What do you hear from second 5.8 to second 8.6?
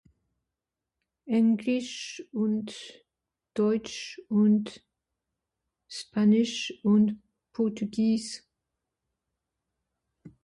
Spanish und Portugiis